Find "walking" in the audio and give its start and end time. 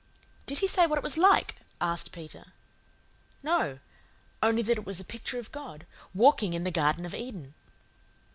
6.15-6.53